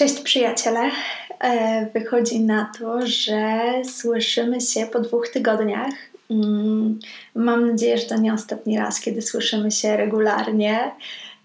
Cześć 0.00 0.20
przyjaciele. 0.20 0.90
E, 1.40 1.86
wychodzi 1.94 2.40
na 2.40 2.72
to, 2.78 3.06
że 3.06 3.62
słyszymy 3.84 4.60
się 4.60 4.86
po 4.86 5.00
dwóch 5.00 5.28
tygodniach. 5.28 5.94
Mm, 6.30 6.98
mam 7.34 7.70
nadzieję, 7.70 7.98
że 7.98 8.06
to 8.06 8.16
nie 8.16 8.34
ostatni 8.34 8.78
raz, 8.78 9.00
kiedy 9.00 9.22
słyszymy 9.22 9.70
się 9.70 9.96
regularnie. 9.96 10.90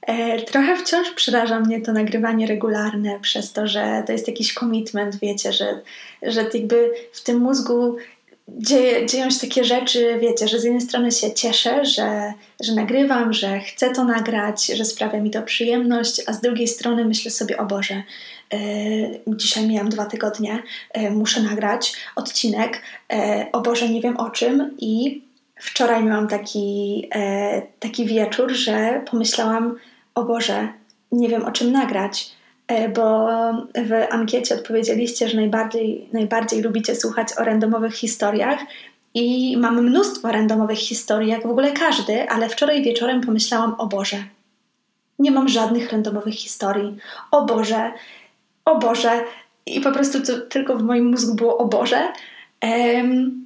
E, 0.02 0.41
trochę 0.41 0.78
wciąż 0.78 1.11
przeraża 1.11 1.60
mnie 1.60 1.82
to 1.82 1.93
nagrywanie 1.93 2.47
regularne, 2.47 3.20
przez 3.21 3.54
to, 3.54 3.68
że 3.68 4.04
to 4.05 4.11
jest 4.11 4.28
jakiś 4.28 4.54
commitment, 4.54 5.15
wiecie, 5.15 5.54
że, 5.54 5.82
że 6.21 6.42
jakby 6.54 6.92
w 7.11 7.24
tym 7.24 7.37
mózgu 7.37 7.96
dzieje, 8.48 9.05
dzieją 9.05 9.30
się 9.30 9.39
takie 9.39 9.64
rzeczy, 9.64 10.18
wiecie, 10.21 10.48
że 10.48 10.59
z 10.59 10.64
jednej 10.64 10.82
strony 10.82 11.11
się 11.11 11.34
cieszę, 11.34 11.86
że, 11.86 12.34
że 12.61 12.75
nagrywam, 12.75 13.33
że 13.33 13.60
chcę 13.60 13.92
to 13.92 14.04
nagrać, 14.04 14.65
że 14.65 14.86
sprawia 14.86 15.19
mi 15.19 15.32
to 15.32 15.42
przyjemność, 15.42 16.21
a 16.28 16.33
z 16.33 16.42
drugiej 16.42 16.68
strony 16.68 17.05
myślę 17.05 17.32
sobie, 17.32 17.57
o 17.57 17.66
Boże, 17.66 18.04
yy, 18.54 19.19
dzisiaj 19.28 19.68
miałam 19.68 19.89
dwa 19.89 20.05
tygodnie, 20.05 20.64
yy, 20.96 21.11
muszę 21.11 21.42
nagrać 21.42 21.93
odcinek, 22.16 22.82
yy, 23.10 23.18
o 23.52 23.61
Boże, 23.61 23.89
nie 23.89 24.02
wiem 24.02 24.18
o 24.18 24.29
czym 24.29 24.77
i 24.80 25.21
wczoraj 25.60 26.04
miałam 26.04 26.27
taki, 26.27 27.10
taki 27.80 28.05
wieczór, 28.05 28.52
że 28.52 29.02
pomyślałam, 29.11 29.75
o 30.16 30.24
Boże, 30.24 30.68
nie 31.11 31.30
wiem 31.30 31.46
o 31.46 31.52
czym 31.52 31.71
nagrać 31.71 32.34
bo 32.94 33.28
w 33.75 33.92
ankiecie 34.09 34.55
odpowiedzieliście, 34.55 35.30
że 35.30 35.38
najbardziej, 35.38 36.09
najbardziej 36.14 36.61
lubicie 36.61 36.95
słuchać 36.95 37.28
o 37.38 37.44
randomowych 37.44 37.94
historiach. 37.94 38.59
I 39.14 39.58
mam 39.58 39.86
mnóstwo 39.86 40.31
randomowych 40.31 40.78
historii, 40.78 41.30
jak 41.30 41.47
w 41.47 41.52
ogóle 41.52 41.72
każdy, 41.72 42.30
ale 42.30 42.50
wczoraj 42.50 42.83
wieczorem 42.83 43.22
pomyślałam: 43.22 43.75
O 43.78 43.88
Boże, 43.88 44.17
nie 45.19 45.31
mam 45.31 45.47
żadnych 45.47 45.91
randomowych 45.91 46.33
historii. 46.33 46.97
O 47.31 47.45
Boże, 47.45 47.91
o 48.66 48.77
Boże. 48.80 49.23
I 49.66 49.81
po 49.81 49.91
prostu 49.91 50.21
to 50.21 50.39
tylko 50.39 50.75
w 50.75 50.83
moim 50.83 51.05
mózgu 51.05 51.36
było: 51.36 51.58
O 51.58 51.66
Boże. 51.66 52.13
Um, 52.63 53.43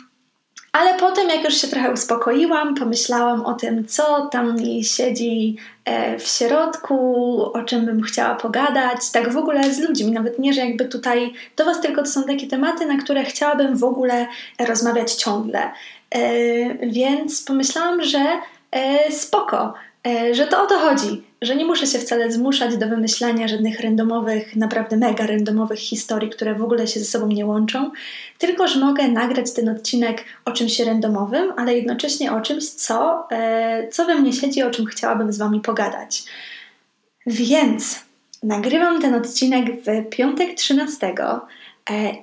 ale 0.72 0.94
potem, 0.94 1.30
jak 1.30 1.44
już 1.44 1.54
się 1.54 1.68
trochę 1.68 1.92
uspokoiłam, 1.92 2.76
pomyślałam 2.76 3.46
o 3.46 3.54
tym, 3.54 3.88
co 3.88 4.28
tam 4.32 4.56
mi 4.56 4.84
siedzi 4.84 5.58
e, 5.86 6.20
w 6.20 6.28
środku, 6.28 7.44
o 7.54 7.64
czym 7.64 7.86
bym 7.86 8.02
chciała 8.02 8.36
pogadać, 8.36 9.12
tak 9.12 9.34
w 9.34 9.38
ogóle 9.38 9.74
z 9.74 9.80
ludźmi. 9.80 10.12
Nawet 10.12 10.40
nie, 10.40 10.54
że 10.54 10.62
jakby 10.62 10.86
tutaj 10.86 11.34
do 11.56 11.66
Was, 11.66 11.82
tylko 11.82 12.02
to 12.02 12.08
są 12.08 12.24
takie 12.24 12.48
tematy, 12.48 12.86
na 12.86 12.98
które 12.98 13.24
chciałabym 13.24 13.78
w 13.78 13.84
ogóle 13.84 14.28
rozmawiać 14.60 15.14
ciągle. 15.14 15.72
E, 16.12 16.22
więc 16.88 17.44
pomyślałam, 17.44 18.04
że 18.04 18.26
e, 18.72 19.12
spoko, 19.12 19.74
że 20.34 20.48
to 20.48 20.64
o 20.64 20.66
to 20.66 20.80
chodzi 20.80 21.24
że 21.42 21.56
nie 21.56 21.66
muszę 21.66 21.88
się 21.88 22.00
wcale 22.00 22.32
zmuszać 22.32 22.78
do 22.78 22.88
wymyślania 22.88 23.48
żadnych 23.48 23.80
randomowych, 23.80 24.56
naprawdę 24.56 24.98
mega 24.98 25.28
randomowych 25.28 25.80
historii, 25.80 26.30
które 26.30 26.56
w 26.56 26.64
ogóle 26.64 26.88
się 26.88 27.00
ze 27.00 27.06
sobą 27.06 27.28
nie 27.28 27.46
łączą, 27.46 27.92
tylko 28.38 28.68
że 28.68 28.80
mogę 28.80 29.08
nagrać 29.08 29.54
ten 29.54 29.70
odcinek 29.70 30.26
o 30.46 30.52
czymś 30.52 30.80
randomowym, 30.80 31.54
ale 31.58 31.74
jednocześnie 31.74 32.32
o 32.32 32.42
czymś, 32.42 32.70
co, 32.70 33.28
e, 33.32 33.88
co 33.92 34.06
we 34.06 34.16
mnie 34.16 34.34
siedzi, 34.34 34.64
o 34.64 34.72
czym 34.72 34.86
chciałabym 34.86 35.34
z 35.34 35.38
Wami 35.38 35.62
pogadać. 35.62 36.24
Więc 37.26 38.00
nagrywam 38.44 39.02
ten 39.02 39.14
odcinek 39.14 39.66
w 39.82 40.10
piątek 40.10 40.56
13 40.56 41.08
e, 41.08 41.40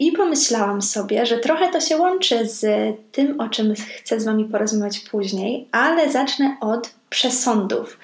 i 0.00 0.12
pomyślałam 0.12 0.82
sobie, 0.82 1.26
że 1.26 1.38
trochę 1.38 1.72
to 1.72 1.80
się 1.80 1.96
łączy 1.96 2.48
z 2.48 2.66
tym, 3.12 3.40
o 3.40 3.48
czym 3.48 3.74
chcę 3.74 4.20
z 4.20 4.24
Wami 4.24 4.44
porozmawiać 4.44 5.00
później, 5.00 5.68
ale 5.72 6.12
zacznę 6.12 6.56
od 6.60 6.94
przesądów. 7.10 7.98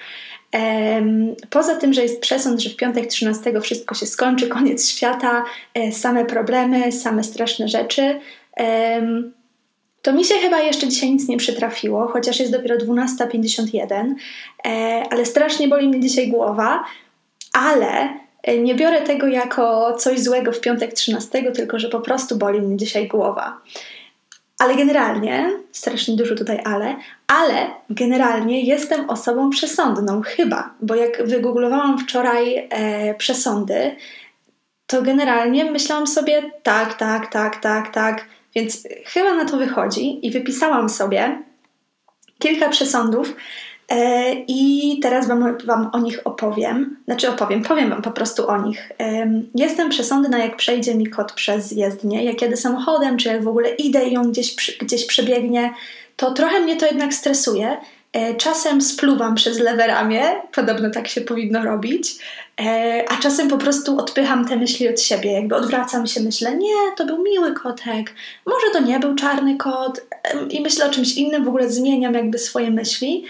Poza 1.49 1.75
tym, 1.75 1.93
że 1.93 2.01
jest 2.01 2.21
przesąd, 2.21 2.61
że 2.61 2.69
w 2.69 2.75
piątek 2.75 3.07
13 3.07 3.61
wszystko 3.61 3.95
się 3.95 4.05
skończy, 4.05 4.47
koniec 4.47 4.89
świata, 4.89 5.43
e, 5.73 5.91
same 5.91 6.25
problemy, 6.25 6.91
same 6.91 7.23
straszne 7.23 7.67
rzeczy, 7.67 8.19
to 10.01 10.13
mi 10.13 10.25
się 10.25 10.35
chyba 10.35 10.59
jeszcze 10.59 10.87
dzisiaj 10.87 11.11
nic 11.11 11.27
nie 11.27 11.37
przytrafiło, 11.37 12.07
chociaż 12.07 12.39
jest 12.39 12.51
dopiero 12.51 12.77
12.51, 12.77 14.15
e, 14.65 15.03
ale 15.11 15.25
strasznie 15.25 15.67
boli 15.67 15.87
mnie 15.87 15.99
dzisiaj 15.99 16.27
głowa, 16.27 16.83
ale 17.53 17.89
e, 17.91 18.22
nie 18.47 18.75
biorę 18.75 19.01
tego 19.01 19.27
jako 19.27 19.93
coś 19.93 20.19
złego 20.19 20.51
w 20.51 20.59
piątek 20.59 20.93
13, 20.93 21.51
tylko 21.51 21.79
że 21.79 21.89
po 21.89 21.99
prostu 21.99 22.37
boli 22.37 22.61
mnie 22.61 22.77
dzisiaj 22.77 23.07
głowa. 23.07 23.61
Ale 24.59 24.75
generalnie, 24.75 25.49
strasznie 25.71 26.15
dużo 26.15 26.35
tutaj 26.35 26.61
ale, 26.65 26.95
ale 27.27 27.67
generalnie 27.89 28.61
jestem 28.61 29.09
osobą 29.09 29.49
przesądną, 29.49 30.21
chyba, 30.21 30.73
bo 30.81 30.95
jak 30.95 31.27
wygooglowałam 31.27 31.99
wczoraj 31.99 32.67
e, 32.69 33.13
przesądy, 33.15 33.95
to 34.87 35.01
generalnie 35.01 35.71
myślałam 35.71 36.07
sobie 36.07 36.51
tak, 36.63 36.93
tak, 36.93 37.31
tak, 37.31 37.61
tak, 37.61 37.93
tak, 37.93 38.25
więc 38.55 38.87
chyba 39.05 39.33
na 39.33 39.45
to 39.45 39.57
wychodzi 39.57 40.27
i 40.27 40.31
wypisałam 40.31 40.89
sobie 40.89 41.39
kilka 42.39 42.69
przesądów, 42.69 43.35
E, 43.35 43.35
I 44.47 44.99
teraz 45.01 45.27
wam, 45.27 45.57
wam, 45.65 45.89
o 45.93 45.99
nich 45.99 46.19
opowiem. 46.25 46.97
Znaczy 47.05 47.29
opowiem, 47.29 47.63
powiem 47.63 47.89
Wam 47.89 48.01
po 48.01 48.11
prostu 48.11 48.47
o 48.47 48.61
nich. 48.61 48.91
Jestem 49.55 49.89
przesądna, 49.89 50.37
jak 50.37 50.55
przejdzie 50.55 50.95
mi 50.95 51.07
kot 51.07 51.31
przez 51.31 51.71
jezdnię. 51.71 52.23
Jak 52.23 52.41
jedę 52.41 52.57
samochodem, 52.57 53.17
czy 53.17 53.29
jak 53.29 53.43
w 53.43 53.47
ogóle 53.47 53.69
idę 53.69 54.05
i 54.05 54.17
on 54.17 54.31
gdzieś, 54.31 54.77
gdzieś 54.81 55.05
przebiegnie, 55.05 55.73
to 56.15 56.31
trochę 56.31 56.59
mnie 56.59 56.77
to 56.77 56.85
jednak 56.85 57.13
stresuje. 57.13 57.77
E, 58.13 58.35
czasem 58.35 58.81
spluwam 58.81 59.35
przez 59.35 59.59
lewe 59.59 59.87
ramię, 59.87 60.23
podobno 60.55 60.89
tak 60.89 61.07
się 61.07 61.21
powinno 61.21 61.63
robić, 61.63 62.15
e, 62.61 63.05
a 63.09 63.15
czasem 63.15 63.47
po 63.47 63.57
prostu 63.57 63.97
odpycham 63.97 64.47
te 64.47 64.55
myśli 64.55 64.89
od 64.89 65.01
siebie, 65.01 65.31
jakby 65.31 65.55
odwracam 65.55 66.07
się, 66.07 66.21
myślę, 66.21 66.57
nie, 66.57 66.75
to 66.97 67.05
był 67.05 67.23
miły 67.23 67.53
kotek, 67.53 68.13
może 68.45 68.67
to 68.73 68.79
nie 68.79 68.99
był 68.99 69.15
czarny 69.15 69.57
kot 69.57 70.01
i 70.49 70.61
myślę 70.61 70.85
o 70.85 70.89
czymś 70.89 71.13
innym, 71.13 71.45
w 71.45 71.47
ogóle 71.47 71.69
zmieniam 71.69 72.13
jakby 72.13 72.37
swoje 72.37 72.71
myśli. 72.71 73.25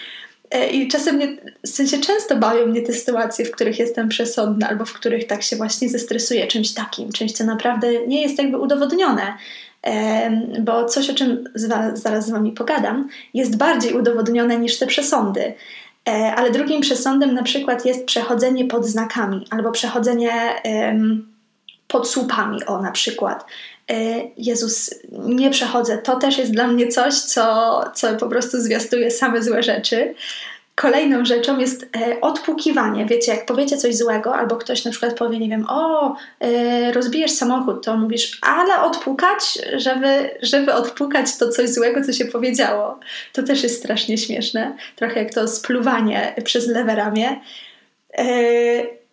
E, 0.54 0.70
I 0.70 0.88
czasem 0.88 1.16
mnie, 1.16 1.28
w 1.66 1.70
sensie 1.70 1.98
często 1.98 2.36
bawią 2.36 2.66
mnie 2.66 2.82
te 2.82 2.94
sytuacje, 2.94 3.46
w 3.46 3.52
których 3.52 3.80
jestem 3.80 4.10
przesądna, 4.10 4.70
albo 4.70 4.86
w 4.86 4.94
których 4.94 5.28
tak 5.28 5.44
się 5.44 5.56
właśnie 5.56 5.90
zestresuję 5.90 6.48
czymś 6.48 6.74
takim, 6.74 7.12
czymś, 7.12 7.32
co 7.32 7.44
naprawdę 7.44 8.08
nie 8.08 8.22
jest 8.22 8.38
jakby 8.38 8.58
udowodnione. 8.58 9.38
Bo 10.62 10.86
coś, 10.86 11.10
o 11.10 11.14
czym 11.14 11.44
zaraz 11.94 12.26
z 12.26 12.30
Wami 12.30 12.52
pogadam, 12.52 13.10
jest 13.34 13.58
bardziej 13.58 13.94
udowodnione 13.94 14.58
niż 14.58 14.80
te 14.80 14.88
przesądy. 14.88 15.54
E, 16.10 16.36
ale 16.36 16.52
drugim 16.52 16.82
przesądem 16.82 17.34
na 17.34 17.44
przykład 17.44 17.86
jest 17.86 18.06
przechodzenie 18.06 18.66
pod 18.66 18.86
znakami, 18.86 19.48
albo 19.50 19.72
przechodzenie 19.72 20.32
pod 21.88 22.10
słupami, 22.10 22.66
o 22.66 22.82
na 22.82 22.92
przykład. 22.92 23.46
E, 23.90 23.96
Jezus, 24.38 24.96
nie 25.12 25.52
przechodzę. 25.52 25.98
To 25.98 26.16
też 26.16 26.38
jest 26.38 26.52
dla 26.52 26.68
mnie 26.68 26.88
coś, 26.88 27.14
co, 27.14 27.84
co 27.96 28.16
po 28.16 28.28
prostu 28.28 28.60
zwiastuje 28.60 29.12
same 29.12 29.44
złe 29.44 29.64
rzeczy. 29.64 30.16
Kolejną 30.76 31.26
rzeczą 31.26 31.60
jest 31.60 31.84
e, 31.84 32.22
odpukiwanie. 32.22 33.06
Wiecie, 33.06 33.32
jak 33.32 33.46
powiecie 33.46 33.78
coś 33.78 33.96
złego, 33.96 34.36
albo 34.36 34.56
ktoś 34.56 34.86
na 34.86 34.92
przykład 34.92 35.18
powie, 35.18 35.40
nie 35.40 35.50
wiem, 35.50 35.66
o, 35.70 36.16
e, 36.40 36.92
rozbijesz 36.92 37.32
samochód, 37.32 37.86
to 37.86 37.98
mówisz, 37.98 38.40
ale 38.42 38.82
odpukać, 38.82 39.60
żeby, 39.78 40.30
żeby 40.42 40.74
odpukać 40.74 41.38
to 41.38 41.50
coś 41.50 41.70
złego, 41.70 42.02
co 42.04 42.14
się 42.14 42.26
powiedziało. 42.26 43.00
To 43.34 43.44
też 43.44 43.64
jest 43.64 43.80
strasznie 43.80 44.18
śmieszne. 44.18 44.78
Trochę 44.96 45.24
jak 45.24 45.34
to 45.34 45.48
spluwanie 45.48 46.36
przez 46.44 46.68
lewe 46.68 46.96
ramię. 46.96 47.42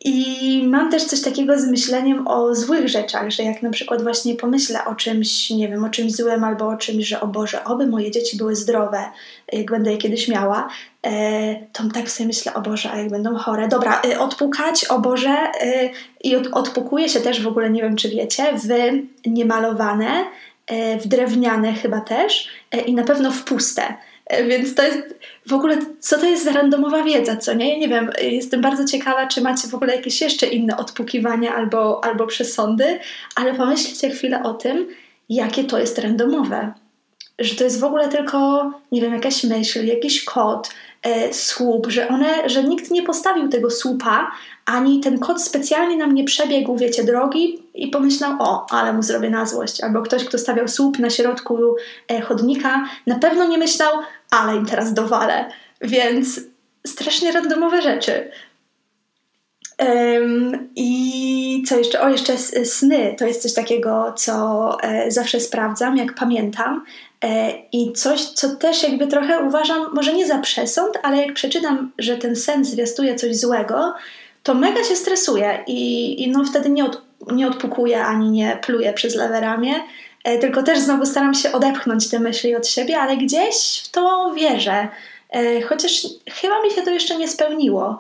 I 0.05 0.63
mam 0.67 0.91
też 0.91 1.05
coś 1.05 1.23
takiego 1.23 1.59
z 1.59 1.67
myśleniem 1.67 2.29
o 2.29 2.55
złych 2.55 2.89
rzeczach, 2.89 3.31
że 3.31 3.43
jak 3.43 3.63
na 3.63 3.71
przykład 3.71 4.03
właśnie 4.03 4.35
pomyślę 4.35 4.85
o 4.85 4.95
czymś, 4.95 5.51
nie 5.51 5.69
wiem, 5.69 5.85
o 5.85 5.89
czymś 5.89 6.13
złym 6.13 6.45
albo 6.45 6.69
o 6.69 6.77
czymś, 6.77 7.07
że 7.07 7.21
o 7.21 7.27
Boże, 7.27 7.65
oby 7.65 7.87
moje 7.87 8.11
dzieci 8.11 8.37
były 8.37 8.57
zdrowe, 8.57 9.05
jak 9.53 9.71
będę 9.71 9.93
je 9.93 9.99
kiedyś 9.99 10.29
miała, 10.29 10.69
e, 11.07 11.55
to 11.73 11.83
tak 11.95 12.11
sobie 12.11 12.27
myślę, 12.27 12.55
o 12.55 12.61
Boże, 12.61 12.91
a 12.93 12.99
jak 12.99 13.11
będą 13.11 13.35
chore, 13.35 13.69
dobra, 13.69 14.03
e, 14.03 14.21
odpukać, 14.21 14.85
o 14.85 14.99
Boże, 14.99 15.37
e, 15.61 15.91
i 16.25 16.37
odpukuje 16.37 17.09
się 17.09 17.21
też 17.21 17.43
w 17.43 17.49
ogóle, 17.49 17.71
nie 17.71 17.83
wiem 17.83 17.97
czy 17.97 18.09
wiecie, 18.09 18.45
w 18.59 18.69
niemalowane, 19.27 20.25
w 21.01 21.09
drewniane 21.09 21.73
chyba 21.73 22.01
też 22.01 22.49
i 22.87 22.95
na 22.95 23.05
pewno 23.05 23.33
w 23.33 23.45
puste. 23.45 23.95
Więc 24.49 24.75
to 24.75 24.83
jest 24.83 25.15
w 25.47 25.53
ogóle, 25.53 25.79
co 26.01 26.19
to 26.19 26.27
jest 26.27 26.45
za 26.45 26.53
randomowa 26.53 27.03
wiedza, 27.03 27.37
co 27.37 27.55
nie? 27.55 27.79
Nie 27.79 27.89
wiem, 27.89 28.11
jestem 28.23 28.61
bardzo 28.61 28.85
ciekawa, 28.85 29.27
czy 29.27 29.41
macie 29.41 29.69
w 29.69 29.75
ogóle 29.75 29.97
jakieś 29.97 30.21
jeszcze 30.21 30.47
inne 30.47 30.77
odpukiwania 30.77 31.55
albo, 31.55 32.05
albo 32.05 32.27
przesądy, 32.27 32.99
ale 33.35 33.55
pomyślcie 33.55 34.11
chwilę 34.11 34.43
o 34.43 34.55
tym, 34.55 34.89
jakie 35.29 35.65
to 35.65 35.79
jest 35.79 35.99
randomowe. 35.99 36.73
Że 37.39 37.55
to 37.55 37.65
jest 37.65 37.81
w 37.81 37.85
ogóle 37.85 38.09
tylko, 38.09 38.71
nie 38.93 39.01
wiem, 39.01 39.15
jakaś 39.15 39.45
myśl, 39.45 39.87
jakiś 39.87 40.25
kod, 40.25 40.71
e, 41.03 41.35
słup, 41.35 41.87
że 41.87 42.09
one, 42.09 42.49
że 42.49 42.65
nikt 42.65 42.91
nie 42.91 43.03
postawił 43.03 43.49
tego 43.49 43.71
słupa, 43.71 44.31
ani 44.67 45.01
ten 45.01 45.19
kod 45.19 45.43
specjalnie 45.43 45.97
nam 45.97 46.15
nie 46.15 46.25
przebiegł, 46.25 46.77
wiecie, 46.77 47.05
drogi 47.05 47.63
i 47.75 47.89
pomyślał, 47.89 48.37
o, 48.39 48.67
ale 48.71 48.93
mu 48.93 49.03
zrobię 49.03 49.31
na 49.31 49.47
złość. 49.47 49.81
Albo 49.81 50.03
ktoś, 50.03 50.25
kto 50.25 50.39
stawiał 50.39 50.69
słup 50.69 50.99
na 50.99 51.11
środku 51.11 51.59
e, 52.09 52.21
chodnika, 52.21 52.85
na 53.07 53.19
pewno 53.19 53.49
nie 53.49 53.59
myślał, 53.59 53.93
ale 54.31 54.57
im 54.57 54.67
teraz 54.67 54.95
dowalę. 54.95 55.51
Więc 55.81 56.41
strasznie 56.87 57.33
randomowe 57.33 57.83
rzeczy. 57.83 58.31
I 60.77 61.65
co 61.69 61.79
jeszcze? 61.79 62.01
O, 62.01 62.09
jeszcze 62.09 62.39
sny. 62.65 63.15
To 63.19 63.27
jest 63.27 63.43
coś 63.43 63.55
takiego, 63.55 64.13
co 64.17 64.77
e, 64.83 65.11
zawsze 65.11 65.41
sprawdzam, 65.41 65.97
jak 65.97 66.15
pamiętam. 66.15 66.85
E, 67.25 67.53
I 67.73 67.93
coś, 67.93 68.25
co 68.25 68.57
też 68.57 68.83
jakby 68.83 69.07
trochę 69.07 69.41
uważam, 69.41 69.95
może 69.95 70.13
nie 70.13 70.27
za 70.27 70.39
przesąd, 70.39 70.99
ale 71.03 71.17
jak 71.17 71.35
przeczytam, 71.35 71.93
że 71.99 72.17
ten 72.17 72.37
sen 72.37 72.65
zwiastuje 72.65 73.15
coś 73.15 73.37
złego, 73.37 73.95
to 74.43 74.55
mega 74.55 74.85
się 74.85 74.97
stresuję 74.97 75.65
i, 75.67 76.23
i 76.23 76.31
no 76.31 76.45
wtedy 76.45 76.71
nie, 76.71 76.85
od, 76.85 77.03
nie 77.33 77.47
odpukuję 77.49 78.05
ani 78.05 78.31
nie 78.31 78.59
pluję 78.63 78.93
przez 78.93 79.15
lewe 79.15 79.41
ramię, 79.41 79.75
e, 80.25 80.39
tylko 80.39 80.63
też 80.63 80.79
znowu 80.79 81.07
staram 81.07 81.35
się 81.35 81.53
odepchnąć 81.53 82.11
te 82.11 82.21
myśli 82.21 82.57
od 82.57 82.67
siebie, 82.67 82.99
ale 82.99 83.17
gdzieś 83.17 83.83
w 83.85 83.91
to 83.91 84.33
wierzę. 84.35 84.89
Chociaż 85.69 86.07
chyba 86.31 86.63
mi 86.63 86.71
się 86.71 86.83
to 86.83 86.91
jeszcze 86.91 87.17
nie 87.17 87.29
spełniło 87.29 87.99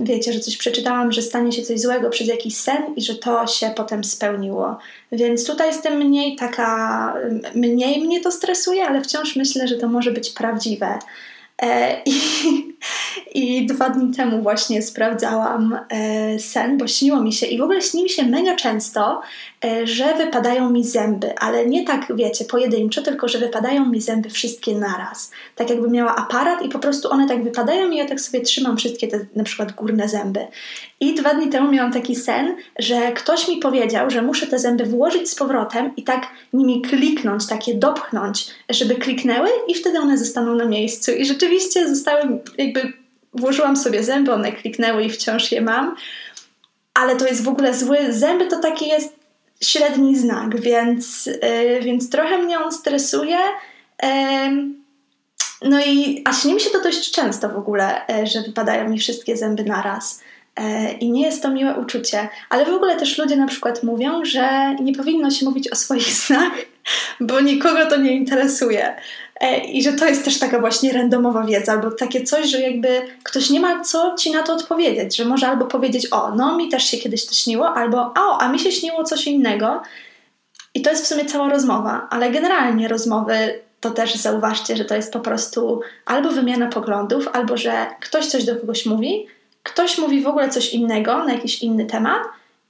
wiecie, 0.00 0.32
że 0.32 0.40
coś 0.40 0.56
przeczytałam, 0.56 1.12
że 1.12 1.22
stanie 1.22 1.52
się 1.52 1.62
coś 1.62 1.80
złego 1.80 2.10
przez 2.10 2.28
jakiś 2.28 2.56
sen 2.56 2.82
i 2.96 3.02
że 3.02 3.14
to 3.14 3.46
się 3.46 3.72
potem 3.76 4.04
spełniło. 4.04 4.78
Więc 5.12 5.46
tutaj 5.46 5.68
jestem 5.68 5.98
mniej 5.98 6.36
taka, 6.36 7.14
mniej 7.54 8.00
mnie 8.00 8.20
to 8.20 8.32
stresuje, 8.32 8.84
ale 8.84 9.02
wciąż 9.02 9.36
myślę, 9.36 9.68
że 9.68 9.76
to 9.76 9.88
może 9.88 10.10
być 10.10 10.30
prawdziwe. 10.30 10.98
E, 11.62 12.02
I, 12.06 12.12
I 13.34 13.66
dwa 13.66 13.90
dni 13.90 14.14
temu 14.14 14.42
właśnie 14.42 14.82
sprawdzałam 14.82 15.78
e, 15.90 16.38
sen, 16.38 16.78
bo 16.78 16.86
śniło 16.86 17.20
mi 17.20 17.32
się 17.32 17.46
i 17.46 17.58
w 17.58 17.62
ogóle 17.62 17.82
śni 17.82 18.02
mi 18.02 18.08
się 18.08 18.22
mega 18.22 18.56
często, 18.56 19.20
e, 19.64 19.86
że 19.86 20.14
wypadają 20.14 20.70
mi 20.70 20.84
zęby, 20.84 21.38
ale 21.38 21.66
nie 21.66 21.84
tak, 21.84 22.16
wiecie, 22.16 22.44
pojedynczo, 22.44 23.02
tylko 23.02 23.28
że 23.28 23.38
wypadają 23.38 23.86
mi 23.86 24.00
zęby 24.00 24.30
wszystkie 24.30 24.74
naraz. 24.74 25.30
Tak 25.54 25.70
jakby 25.70 25.90
miała 25.90 26.16
aparat 26.16 26.62
i 26.62 26.68
po 26.68 26.78
prostu 26.78 27.10
one 27.10 27.28
tak 27.28 27.44
wypadają 27.44 27.90
i 27.90 27.96
ja 27.96 28.08
tak 28.08 28.20
sobie 28.20 28.40
trzymam 28.40 28.76
wszystkie 28.76 29.08
te 29.08 29.20
na 29.36 29.44
przykład 29.44 29.72
górne 29.72 30.08
zęby. 30.08 30.46
I 31.00 31.14
dwa 31.14 31.34
dni 31.34 31.48
temu 31.48 31.72
miałam 31.72 31.92
taki 31.92 32.16
sen, 32.16 32.56
że 32.78 33.12
ktoś 33.12 33.48
mi 33.48 33.56
powiedział, 33.56 34.10
że 34.10 34.22
muszę 34.22 34.46
te 34.46 34.58
zęby 34.58 34.84
włożyć 34.84 35.30
z 35.30 35.34
powrotem 35.34 35.96
i 35.96 36.02
tak 36.02 36.26
nimi 36.52 36.82
kliknąć, 36.82 37.46
takie 37.46 37.74
dopchnąć, 37.74 38.46
żeby 38.70 38.94
kliknęły 38.94 39.48
i 39.68 39.74
wtedy 39.74 39.98
one 39.98 40.18
zostaną 40.18 40.54
na 40.54 40.64
miejscu. 40.64 41.12
I 41.12 41.24
rzeczywiście 41.24 41.45
zostały, 41.88 42.38
jakby 42.58 42.92
włożyłam 43.34 43.76
sobie 43.76 44.04
zęby, 44.04 44.32
one 44.32 44.52
kliknęły 44.52 45.04
i 45.04 45.10
wciąż 45.10 45.52
je 45.52 45.60
mam. 45.60 45.96
Ale 46.94 47.16
to 47.16 47.26
jest 47.26 47.44
w 47.44 47.48
ogóle 47.48 47.74
zły. 47.74 47.98
Zęby 48.10 48.46
to 48.46 48.58
taki 48.58 48.88
jest 48.88 49.16
średni 49.60 50.16
znak, 50.18 50.60
więc, 50.60 51.26
yy, 51.26 51.80
więc 51.80 52.10
trochę 52.10 52.38
mnie 52.38 52.60
on 52.60 52.72
stresuje. 52.72 53.38
Yy, 54.02 54.08
no 55.62 55.80
i, 55.86 56.22
a 56.24 56.32
śni 56.32 56.54
mi 56.54 56.60
się 56.60 56.70
to 56.70 56.80
dość 56.80 57.10
często 57.10 57.48
w 57.48 57.56
ogóle, 57.56 58.00
yy, 58.08 58.26
że 58.26 58.42
wypadają 58.42 58.88
mi 58.88 58.98
wszystkie 58.98 59.36
zęby 59.36 59.64
naraz. 59.64 60.20
E, 60.56 60.92
I 60.92 61.10
nie 61.10 61.22
jest 61.22 61.42
to 61.42 61.50
miłe 61.50 61.74
uczucie, 61.74 62.28
ale 62.50 62.64
w 62.64 62.74
ogóle 62.74 62.96
też 62.96 63.18
ludzie 63.18 63.36
na 63.36 63.46
przykład 63.46 63.82
mówią, 63.82 64.24
że 64.24 64.74
nie 64.80 64.94
powinno 64.94 65.30
się 65.30 65.46
mówić 65.46 65.68
o 65.72 65.76
swoich 65.76 66.12
snach, 66.22 66.52
bo 67.20 67.40
nikogo 67.40 67.86
to 67.86 67.96
nie 67.96 68.12
interesuje. 68.12 68.96
E, 69.40 69.58
I 69.58 69.82
że 69.82 69.92
to 69.92 70.06
jest 70.06 70.24
też 70.24 70.38
taka 70.38 70.60
właśnie 70.60 70.92
randomowa 70.92 71.44
wiedza, 71.44 71.72
albo 71.72 71.90
takie 71.90 72.22
coś, 72.22 72.46
że 72.46 72.60
jakby 72.60 73.02
ktoś 73.22 73.50
nie 73.50 73.60
ma 73.60 73.84
co 73.84 74.14
ci 74.18 74.32
na 74.32 74.42
to 74.42 74.52
odpowiedzieć, 74.52 75.16
że 75.16 75.24
może 75.24 75.48
albo 75.48 75.64
powiedzieć, 75.64 76.12
o, 76.12 76.34
no 76.34 76.56
mi 76.56 76.68
też 76.68 76.84
się 76.84 76.98
kiedyś 76.98 77.26
to 77.26 77.34
śniło, 77.34 77.74
albo 77.74 77.98
o, 77.98 78.38
a 78.40 78.48
mi 78.48 78.58
się 78.58 78.72
śniło 78.72 79.04
coś 79.04 79.26
innego. 79.26 79.82
I 80.74 80.82
to 80.82 80.90
jest 80.90 81.04
w 81.04 81.06
sumie 81.06 81.24
cała 81.24 81.48
rozmowa, 81.48 82.06
ale 82.10 82.30
generalnie 82.30 82.88
rozmowy 82.88 83.60
to 83.80 83.90
też 83.90 84.14
zauważcie, 84.14 84.76
że 84.76 84.84
to 84.84 84.94
jest 84.94 85.12
po 85.12 85.20
prostu 85.20 85.80
albo 86.06 86.30
wymiana 86.30 86.66
poglądów, 86.66 87.28
albo 87.32 87.56
że 87.56 87.86
ktoś 88.00 88.26
coś 88.26 88.44
do 88.44 88.56
kogoś 88.56 88.86
mówi, 88.86 89.26
ktoś 89.62 89.98
mówi 89.98 90.22
w 90.22 90.26
ogóle 90.26 90.48
coś 90.48 90.74
innego 90.74 91.24
na 91.24 91.32
jakiś 91.32 91.62
inny 91.62 91.86
temat 91.86 92.22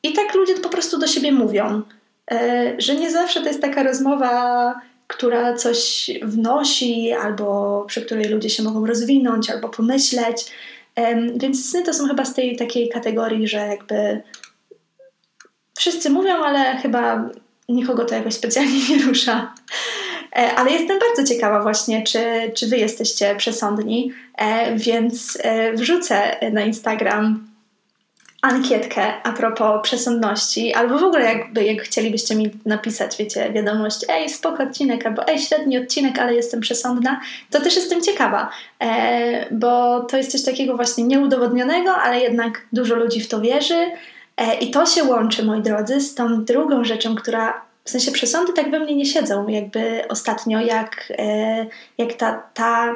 i 0.02 0.12
tak 0.12 0.34
ludzie 0.34 0.54
po 0.54 0.68
prostu 0.68 0.98
do 0.98 1.06
siebie 1.06 1.32
mówią. 1.32 1.82
E, 2.30 2.74
że 2.78 2.94
nie 2.94 3.10
zawsze 3.10 3.40
to 3.40 3.46
jest 3.46 3.60
taka 3.60 3.82
rozmowa, 3.82 4.74
która 5.06 5.54
coś 5.54 6.10
wnosi, 6.22 7.12
albo 7.12 7.84
przy 7.88 8.02
której 8.02 8.28
ludzie 8.28 8.50
się 8.50 8.62
mogą 8.62 8.86
rozwinąć, 8.86 9.50
albo 9.50 9.68
pomyśleć. 9.68 10.52
Więc 11.36 11.70
sny 11.70 11.82
to 11.82 11.94
są 11.94 12.08
chyba 12.08 12.24
z 12.24 12.34
tej 12.34 12.56
takiej 12.56 12.88
kategorii, 12.88 13.48
że 13.48 13.58
jakby 13.58 14.22
wszyscy 15.78 16.10
mówią, 16.10 16.34
ale 16.34 16.76
chyba 16.76 17.30
nikogo 17.68 18.04
to 18.04 18.14
jakoś 18.14 18.34
specjalnie 18.34 18.78
nie 18.90 19.04
rusza. 19.04 19.54
E, 20.36 20.54
ale 20.54 20.70
jestem 20.70 20.98
bardzo 20.98 21.34
ciekawa 21.34 21.62
właśnie, 21.62 22.02
czy, 22.02 22.52
czy 22.54 22.66
wy 22.66 22.76
jesteście 22.76 23.34
przesądni, 23.36 24.12
e, 24.38 24.76
więc 24.76 25.38
e, 25.42 25.72
wrzucę 25.72 26.36
na 26.52 26.60
Instagram 26.60 27.46
ankietkę 28.46 29.12
a 29.22 29.32
propos 29.32 29.80
przesądności, 29.82 30.74
albo 30.74 30.98
w 30.98 31.02
ogóle 31.02 31.24
jakby 31.24 31.64
jak 31.64 31.82
chcielibyście 31.82 32.36
mi 32.36 32.50
napisać, 32.66 33.16
wiecie, 33.18 33.52
wiadomość, 33.52 34.04
ej, 34.08 34.28
spoko 34.28 34.62
odcinek, 34.62 35.06
albo 35.06 35.28
ej, 35.28 35.38
średni 35.38 35.78
odcinek, 35.78 36.18
ale 36.18 36.34
jestem 36.34 36.60
przesądna, 36.60 37.20
to 37.50 37.60
też 37.60 37.76
jestem 37.76 38.02
ciekawa, 38.02 38.50
e, 38.80 39.54
bo 39.54 40.00
to 40.00 40.16
jest 40.16 40.32
coś 40.32 40.44
takiego 40.44 40.76
właśnie 40.76 41.04
nieudowodnionego, 41.04 41.96
ale 41.96 42.20
jednak 42.20 42.66
dużo 42.72 42.94
ludzi 42.94 43.20
w 43.20 43.28
to 43.28 43.40
wierzy 43.40 43.90
e, 44.36 44.58
i 44.58 44.70
to 44.70 44.86
się 44.86 45.04
łączy, 45.04 45.44
moi 45.44 45.62
drodzy, 45.62 46.00
z 46.00 46.14
tą 46.14 46.44
drugą 46.44 46.84
rzeczą, 46.84 47.14
która 47.14 47.66
w 47.84 47.90
sensie 47.90 48.12
przesądy 48.12 48.52
tak 48.52 48.70
we 48.70 48.80
mnie 48.80 48.96
nie 48.96 49.06
siedzą, 49.06 49.48
jakby 49.48 50.08
ostatnio, 50.08 50.60
jak, 50.60 51.12
e, 51.18 51.66
jak 51.98 52.12
ta, 52.12 52.42
ta 52.54 52.94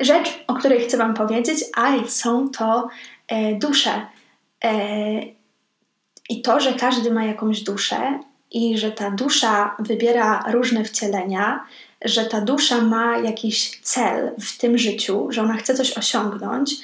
rzecz, 0.00 0.44
o 0.46 0.54
której 0.54 0.80
chcę 0.80 0.96
Wam 0.96 1.14
powiedzieć, 1.14 1.64
a 1.76 2.08
są 2.08 2.48
to 2.48 2.88
e, 3.28 3.54
dusze. 3.54 4.06
E, 4.64 5.22
I 6.28 6.42
to, 6.42 6.60
że 6.60 6.72
każdy 6.72 7.10
ma 7.10 7.24
jakąś 7.24 7.60
duszę 7.60 8.18
i 8.50 8.78
że 8.78 8.92
ta 8.92 9.10
dusza 9.10 9.76
wybiera 9.78 10.44
różne 10.52 10.84
wcielenia, 10.84 11.64
że 12.04 12.24
ta 12.24 12.40
dusza 12.40 12.80
ma 12.80 13.18
jakiś 13.18 13.80
cel 13.82 14.30
w 14.40 14.58
tym 14.58 14.78
życiu, 14.78 15.26
że 15.30 15.42
ona 15.42 15.56
chce 15.56 15.74
coś 15.74 15.98
osiągnąć, 15.98 16.74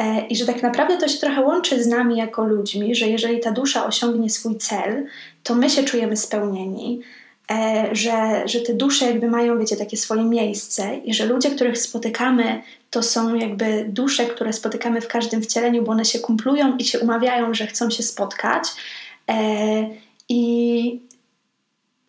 E, 0.00 0.26
I 0.26 0.36
że 0.36 0.46
tak 0.46 0.62
naprawdę 0.62 0.98
to 0.98 1.08
się 1.08 1.18
trochę 1.18 1.40
łączy 1.40 1.82
z 1.82 1.86
nami 1.86 2.16
jako 2.16 2.44
ludźmi, 2.44 2.94
że 2.94 3.08
jeżeli 3.08 3.40
ta 3.40 3.52
dusza 3.52 3.86
osiągnie 3.86 4.30
swój 4.30 4.56
cel, 4.56 5.06
to 5.42 5.54
my 5.54 5.70
się 5.70 5.84
czujemy 5.84 6.16
spełnieni, 6.16 7.00
że, 7.92 8.42
że 8.48 8.60
te 8.60 8.74
dusze 8.74 9.06
jakby 9.06 9.30
mają, 9.30 9.58
wiecie, 9.58 9.76
takie 9.76 9.96
swoje 9.96 10.24
miejsce 10.24 10.96
i 10.96 11.14
że 11.14 11.26
ludzie, 11.26 11.50
których 11.50 11.78
spotykamy, 11.78 12.62
to 12.90 13.02
są 13.02 13.34
jakby 13.34 13.86
dusze, 13.88 14.26
które 14.26 14.52
spotykamy 14.52 15.00
w 15.00 15.08
każdym 15.08 15.42
wcieleniu, 15.42 15.82
bo 15.82 15.92
one 15.92 16.04
się 16.04 16.18
kumplują 16.18 16.76
i 16.76 16.84
się 16.84 16.98
umawiają, 17.00 17.54
że 17.54 17.66
chcą 17.66 17.90
się 17.90 18.02
spotkać. 18.02 18.64
E, 19.28 19.34
I 20.28 21.00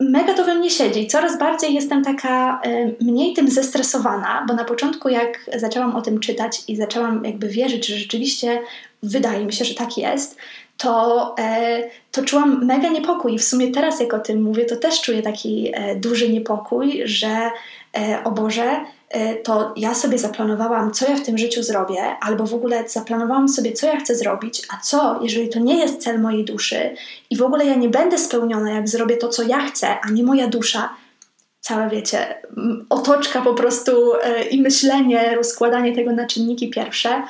mega 0.01 0.33
to 0.33 0.45
we 0.45 0.55
mnie 0.55 0.69
siedzi. 0.69 1.07
Coraz 1.07 1.39
bardziej 1.39 1.73
jestem 1.73 2.03
taka 2.03 2.61
y, 2.65 2.95
mniej 3.03 3.33
tym 3.33 3.49
zestresowana, 3.49 4.45
bo 4.47 4.53
na 4.53 4.65
początku, 4.65 5.09
jak 5.09 5.49
zaczęłam 5.55 5.95
o 5.95 6.01
tym 6.01 6.19
czytać 6.19 6.63
i 6.67 6.75
zaczęłam 6.75 7.25
jakby 7.25 7.47
wierzyć, 7.47 7.87
że 7.87 7.97
rzeczywiście 7.97 8.59
wydaje 9.03 9.45
mi 9.45 9.53
się, 9.53 9.65
że 9.65 9.75
tak 9.75 9.97
jest, 9.97 10.37
to, 10.81 11.35
e, 11.39 11.83
to 12.11 12.25
czułam 12.25 12.65
mega 12.65 12.89
niepokój. 12.89 13.37
W 13.37 13.43
sumie 13.43 13.71
teraz, 13.71 13.99
jak 13.99 14.13
o 14.13 14.19
tym 14.19 14.41
mówię, 14.41 14.65
to 14.65 14.75
też 14.75 15.01
czuję 15.01 15.21
taki 15.21 15.71
e, 15.73 15.95
duży 15.95 16.29
niepokój, 16.29 17.01
że 17.05 17.51
e, 17.97 18.23
o 18.23 18.31
Boże, 18.31 18.85
to 19.43 19.73
ja 19.77 19.93
sobie 19.93 20.17
zaplanowałam, 20.17 20.91
co 20.91 21.09
ja 21.09 21.15
w 21.15 21.23
tym 21.23 21.37
życiu 21.37 21.63
zrobię, 21.63 22.15
albo 22.21 22.47
w 22.47 22.53
ogóle 22.53 22.89
zaplanowałam 22.89 23.49
sobie, 23.49 23.71
co 23.71 23.87
ja 23.87 23.99
chcę 23.99 24.15
zrobić, 24.15 24.61
a 24.73 24.81
co, 24.81 25.19
jeżeli 25.21 25.49
to 25.49 25.59
nie 25.59 25.79
jest 25.79 26.03
cel 26.03 26.21
mojej 26.21 26.45
duszy 26.45 26.95
i 27.29 27.37
w 27.37 27.41
ogóle 27.41 27.65
ja 27.65 27.75
nie 27.75 27.89
będę 27.89 28.17
spełniona, 28.17 28.71
jak 28.71 28.89
zrobię 28.89 29.17
to, 29.17 29.27
co 29.27 29.43
ja 29.43 29.59
chcę, 29.59 29.99
a 29.99 30.09
nie 30.09 30.23
moja 30.23 30.47
dusza. 30.47 30.89
Całe, 31.59 31.89
wiecie, 31.89 32.41
otoczka 32.89 33.41
po 33.41 33.53
prostu 33.53 33.91
i 34.51 34.61
myślenie, 34.61 35.35
rozkładanie 35.35 35.95
tego 35.95 36.11
na 36.11 36.27
czynniki 36.27 36.69
pierwsze 36.69 37.23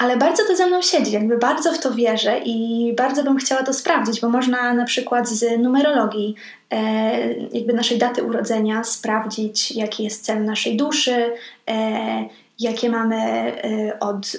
ale 0.00 0.16
bardzo 0.16 0.44
to 0.44 0.56
ze 0.56 0.66
mną 0.66 0.82
siedzi, 0.82 1.12
jakby 1.12 1.38
bardzo 1.38 1.72
w 1.72 1.78
to 1.78 1.94
wierzę 1.94 2.40
i 2.44 2.92
bardzo 2.96 3.24
bym 3.24 3.36
chciała 3.36 3.62
to 3.62 3.72
sprawdzić, 3.72 4.20
bo 4.20 4.28
można 4.28 4.74
na 4.74 4.84
przykład 4.84 5.28
z 5.28 5.60
numerologii, 5.60 6.34
e, 6.70 7.34
jakby 7.52 7.72
naszej 7.72 7.98
daty 7.98 8.22
urodzenia, 8.22 8.84
sprawdzić, 8.84 9.72
jaki 9.72 10.04
jest 10.04 10.24
cel 10.24 10.44
naszej 10.44 10.76
duszy, 10.76 11.32
e, 11.68 12.28
jakie 12.60 12.90
mamy 12.90 13.16
e, 13.16 13.98
od, 14.00 14.36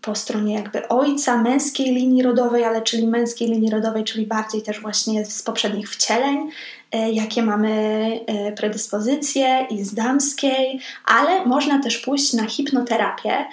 po 0.00 0.14
stronie 0.14 0.54
jakby 0.54 0.88
ojca, 0.88 1.42
męskiej 1.42 1.94
linii 1.94 2.22
rodowej, 2.22 2.64
ale 2.64 2.82
czyli 2.82 3.06
męskiej 3.06 3.48
linii 3.48 3.70
rodowej, 3.70 4.04
czyli 4.04 4.26
bardziej 4.26 4.62
też 4.62 4.80
właśnie 4.80 5.24
z 5.24 5.42
poprzednich 5.42 5.90
wcieleń, 5.90 6.50
E, 6.94 7.12
jakie 7.12 7.42
mamy 7.42 8.20
predyspozycje 8.56 9.66
i 9.70 9.84
z 9.84 9.94
damskiej, 9.94 10.80
ale 11.04 11.46
można 11.46 11.82
też 11.82 11.98
pójść 11.98 12.32
na 12.32 12.46
hipnoterapię 12.46 13.44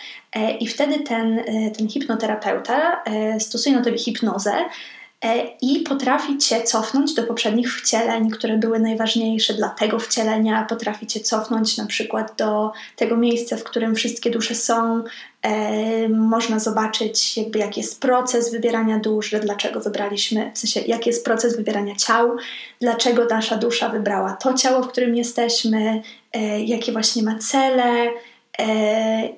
i 0.60 0.68
wtedy 0.68 1.00
ten, 1.00 1.44
ten 1.78 1.90
hipnoterapeuta 1.90 3.04
stosuje 3.40 3.76
na 3.76 3.84
tobie 3.84 3.98
hipnozę 3.98 4.54
i 5.62 5.80
potrafi 5.80 6.38
cię 6.38 6.64
cofnąć 6.64 7.14
do 7.14 7.24
poprzednich 7.24 7.76
wcieleń, 7.76 8.30
które 8.30 8.58
były 8.58 8.80
najważniejsze 8.80 9.54
dla 9.54 9.70
tego 9.70 10.00
wcielenia, 10.00 10.66
potrafi 10.70 11.08
cię 11.08 11.20
cofnąć 11.20 11.78
na 11.78 11.86
przykład 11.86 12.34
do 12.38 12.72
tego 12.96 13.18
miejsca, 13.18 13.58
w 13.58 13.64
którym 13.64 13.96
wszystkie 13.96 14.30
dusze 14.30 14.56
są. 14.56 15.04
można 16.10 16.60
zobaczyć, 16.60 17.38
jakby 17.38 17.60
jaki 17.60 17.82
jest 17.82 18.02
proces 18.02 18.52
wybierania 18.52 19.00
dusz, 19.00 19.36
dlaczego 19.42 19.80
wybraliśmy, 19.80 20.52
w 20.54 20.58
sensie 20.58 20.80
jaki 20.80 21.10
jest 21.10 21.26
proces 21.26 21.58
wybierania 21.58 21.96
ciał, 21.96 22.38
dlaczego 22.80 23.26
nasza 23.26 23.58
dusza 23.58 23.90
wybrała 23.90 24.34
to 24.34 24.54
ciało, 24.54 24.84
w 24.84 24.88
którym 24.88 25.16
jesteśmy, 25.16 26.02
jakie 26.66 26.92
właśnie 26.92 27.24
ma 27.24 27.40
cele 27.40 28.10
E, 28.12 28.31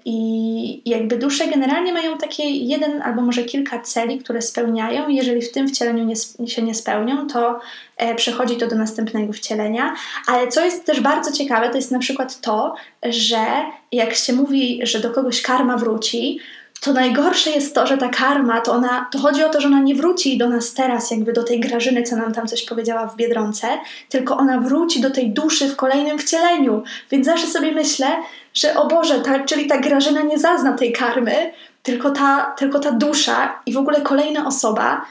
I 0.05 0.89
jakby 0.89 1.17
dusze 1.17 1.47
generalnie 1.47 1.93
mają 1.93 2.17
takie 2.17 2.43
jeden 2.49 3.01
albo 3.01 3.21
może 3.21 3.43
kilka 3.43 3.79
celi, 3.79 4.19
które 4.19 4.41
spełniają. 4.41 5.09
Jeżeli 5.09 5.41
w 5.41 5.51
tym 5.51 5.67
wcieleniu 5.67 6.03
nie, 6.05 6.47
się 6.47 6.61
nie 6.61 6.75
spełnią, 6.75 7.27
to 7.27 7.59
e, 7.97 8.15
przechodzi 8.15 8.57
to 8.57 8.67
do 8.67 8.75
następnego 8.75 9.33
wcielenia. 9.33 9.95
Ale 10.27 10.47
co 10.47 10.65
jest 10.65 10.85
też 10.85 10.99
bardzo 10.99 11.31
ciekawe, 11.31 11.69
to 11.69 11.75
jest 11.75 11.91
na 11.91 11.99
przykład 11.99 12.41
to, 12.41 12.75
że 13.03 13.45
jak 13.91 14.13
się 14.15 14.33
mówi, 14.33 14.79
że 14.83 14.99
do 14.99 15.09
kogoś 15.09 15.41
karma 15.41 15.77
wróci, 15.77 16.39
to 16.83 16.93
najgorsze 16.93 17.51
jest 17.51 17.75
to, 17.75 17.87
że 17.87 17.97
ta 17.97 18.09
karma, 18.09 18.61
to 18.61 18.71
ona, 18.73 19.07
to 19.11 19.19
chodzi 19.19 19.43
o 19.43 19.49
to, 19.49 19.61
że 19.61 19.67
ona 19.67 19.79
nie 19.79 19.95
wróci 19.95 20.37
do 20.37 20.49
nas 20.49 20.73
teraz, 20.73 21.11
jakby 21.11 21.33
do 21.33 21.43
tej 21.43 21.59
Grażyny, 21.59 22.03
co 22.03 22.15
nam 22.15 22.33
tam 22.33 22.47
coś 22.47 22.65
powiedziała 22.65 23.07
w 23.07 23.15
Biedronce, 23.15 23.67
tylko 24.09 24.37
ona 24.37 24.59
wróci 24.59 25.01
do 25.01 25.11
tej 25.11 25.29
duszy 25.29 25.69
w 25.69 25.75
kolejnym 25.75 26.19
wcieleniu. 26.19 26.83
Więc 27.11 27.25
zawsze 27.25 27.47
sobie 27.47 27.71
myślę, 27.71 28.07
że 28.53 28.75
o 28.75 28.87
Boże, 28.87 29.19
ta, 29.19 29.39
czyli 29.39 29.67
ta 29.67 29.77
Grażyna 29.77 30.21
nie 30.21 30.39
zazna 30.39 30.73
tej 30.73 30.93
karmy, 30.93 31.53
tylko 31.83 32.11
ta, 32.11 32.53
tylko 32.57 32.79
ta 32.79 32.91
dusza 32.91 33.59
i 33.65 33.73
w 33.73 33.77
ogóle 33.77 34.01
kolejna 34.01 34.47
osoba. 34.47 35.05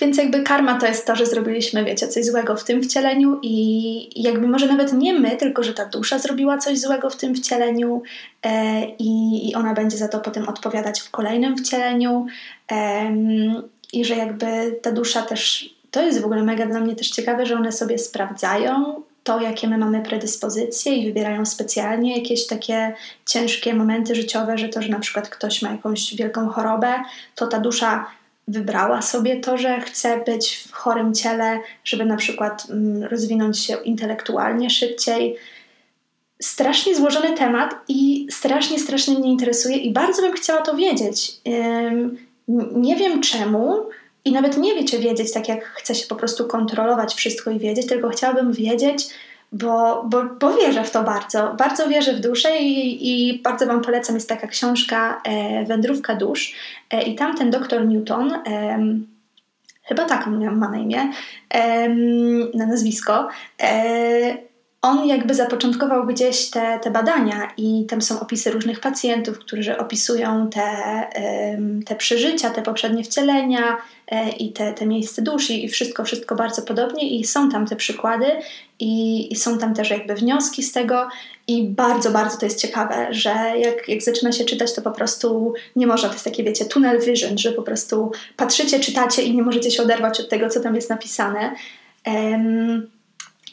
Więc 0.00 0.16
jakby 0.16 0.42
karma 0.42 0.78
to 0.78 0.86
jest 0.86 1.06
to, 1.06 1.16
że 1.16 1.26
zrobiliśmy, 1.26 1.84
wiecie, 1.84 2.08
coś 2.08 2.24
złego 2.24 2.56
w 2.56 2.64
tym 2.64 2.82
wcieleniu 2.82 3.38
i 3.42 4.22
jakby 4.22 4.48
może 4.48 4.66
nawet 4.66 4.92
nie 4.92 5.14
my, 5.14 5.36
tylko 5.36 5.62
że 5.62 5.74
ta 5.74 5.84
dusza 5.84 6.18
zrobiła 6.18 6.58
coś 6.58 6.78
złego 6.78 7.10
w 7.10 7.16
tym 7.16 7.34
wcieleniu 7.34 8.02
e, 8.42 8.84
i, 8.98 9.50
i 9.50 9.54
ona 9.54 9.74
będzie 9.74 9.96
za 9.96 10.08
to 10.08 10.20
potem 10.20 10.48
odpowiadać 10.48 11.00
w 11.00 11.10
kolejnym 11.10 11.56
wcieleniu 11.56 12.26
e, 12.70 13.12
i 13.92 14.04
że 14.04 14.16
jakby 14.16 14.78
ta 14.82 14.92
dusza 14.92 15.22
też, 15.22 15.74
to 15.90 16.02
jest 16.02 16.20
w 16.20 16.24
ogóle 16.24 16.42
mega 16.42 16.66
dla 16.66 16.80
mnie 16.80 16.96
też 16.96 17.10
ciekawe, 17.10 17.46
że 17.46 17.56
one 17.56 17.72
sobie 17.72 17.98
sprawdzają 17.98 19.02
to, 19.24 19.40
jakie 19.40 19.68
my 19.68 19.78
mamy 19.78 20.02
predyspozycje 20.02 20.96
i 20.96 21.06
wybierają 21.06 21.46
specjalnie 21.46 22.16
jakieś 22.18 22.46
takie 22.46 22.94
ciężkie 23.26 23.74
momenty 23.74 24.14
życiowe, 24.14 24.58
że 24.58 24.68
to, 24.68 24.82
że 24.82 24.88
na 24.88 24.98
przykład 24.98 25.28
ktoś 25.28 25.62
ma 25.62 25.70
jakąś 25.70 26.14
wielką 26.14 26.48
chorobę, 26.48 26.94
to 27.34 27.46
ta 27.46 27.60
dusza 27.60 28.06
wybrała 28.48 29.02
sobie 29.02 29.40
to, 29.40 29.58
że 29.58 29.80
chce 29.80 30.24
być 30.24 30.56
w 30.56 30.72
chorym 30.72 31.14
ciele, 31.14 31.60
żeby 31.84 32.04
na 32.04 32.16
przykład 32.16 32.66
mm, 32.70 33.04
rozwinąć 33.04 33.58
się 33.58 33.76
intelektualnie 33.84 34.70
szybciej. 34.70 35.36
Strasznie 36.42 36.96
złożony 36.96 37.36
temat 37.36 37.74
i 37.88 38.26
strasznie, 38.30 38.78
strasznie 38.78 39.18
mnie 39.18 39.30
interesuje 39.30 39.76
i 39.76 39.92
bardzo 39.92 40.22
bym 40.22 40.32
chciała 40.32 40.62
to 40.62 40.76
wiedzieć. 40.76 41.32
Nie 42.74 42.96
wiem 42.96 43.20
czemu, 43.20 43.88
i 44.24 44.32
nawet 44.32 44.56
nie 44.56 44.74
wiecie 44.74 44.98
wiedzieć, 44.98 45.32
tak 45.32 45.48
jak 45.48 45.64
chce 45.64 45.94
się 45.94 46.06
po 46.06 46.16
prostu 46.16 46.46
kontrolować 46.46 47.14
wszystko 47.14 47.50
i 47.50 47.58
wiedzieć, 47.58 47.86
tylko 47.86 48.08
chciałabym 48.08 48.52
wiedzieć, 48.52 49.08
bo, 49.52 50.04
bo, 50.04 50.24
bo 50.40 50.56
wierzę 50.56 50.84
w 50.84 50.90
to 50.90 51.02
bardzo. 51.02 51.54
Bardzo 51.58 51.88
wierzę 51.88 52.12
w 52.14 52.20
duszę 52.20 52.58
i, 52.58 53.08
i 53.10 53.42
bardzo 53.42 53.66
Wam 53.66 53.82
polecam. 53.82 54.14
Jest 54.14 54.28
taka 54.28 54.46
książka 54.46 55.22
e, 55.24 55.64
Wędrówka 55.64 56.14
dusz 56.14 56.54
e, 56.90 57.02
i 57.02 57.14
tam 57.14 57.36
ten 57.36 57.50
doktor 57.50 57.86
Newton, 57.86 58.32
e, 58.32 58.78
chyba 59.82 60.04
taką 60.04 60.30
ma 60.30 60.68
na 60.68 60.78
imię, 60.78 61.12
na 62.54 62.66
nazwisko, 62.66 63.28
e, 63.62 64.47
on 64.82 65.06
jakby 65.06 65.34
zapoczątkował 65.34 66.06
gdzieś 66.06 66.50
te, 66.50 66.78
te 66.82 66.90
badania 66.90 67.52
i 67.56 67.86
tam 67.88 68.02
są 68.02 68.20
opisy 68.20 68.50
różnych 68.50 68.80
pacjentów, 68.80 69.38
którzy 69.38 69.78
opisują 69.78 70.50
te, 70.50 70.62
te 71.86 71.96
przeżycia, 71.96 72.50
te 72.50 72.62
poprzednie 72.62 73.04
wcielenia 73.04 73.76
e, 74.08 74.30
i 74.30 74.52
te, 74.52 74.72
te 74.72 74.86
miejsce 74.86 75.22
duszy 75.22 75.54
i 75.54 75.68
wszystko, 75.68 76.04
wszystko 76.04 76.34
bardzo 76.34 76.62
podobnie 76.62 77.18
i 77.18 77.24
są 77.24 77.50
tam 77.50 77.66
te 77.66 77.76
przykłady 77.76 78.26
i, 78.80 79.32
i 79.32 79.36
są 79.36 79.58
tam 79.58 79.74
też 79.74 79.90
jakby 79.90 80.14
wnioski 80.14 80.62
z 80.62 80.72
tego 80.72 81.08
i 81.46 81.68
bardzo, 81.68 82.10
bardzo 82.10 82.38
to 82.38 82.46
jest 82.46 82.60
ciekawe, 82.60 83.06
że 83.10 83.30
jak, 83.58 83.88
jak 83.88 84.02
zaczyna 84.02 84.32
się 84.32 84.44
czytać, 84.44 84.74
to 84.74 84.82
po 84.82 84.90
prostu 84.90 85.54
nie 85.76 85.86
można, 85.86 86.08
to 86.08 86.14
jest 86.14 86.24
takie 86.24 86.44
wiecie, 86.44 86.64
tunnel 86.64 87.00
vision, 87.00 87.38
że 87.38 87.52
po 87.52 87.62
prostu 87.62 88.12
patrzycie, 88.36 88.80
czytacie 88.80 89.22
i 89.22 89.36
nie 89.36 89.42
możecie 89.42 89.70
się 89.70 89.82
oderwać 89.82 90.20
od 90.20 90.28
tego, 90.28 90.48
co 90.48 90.60
tam 90.60 90.74
jest 90.74 90.90
napisane. 90.90 91.54
Um, 92.06 92.97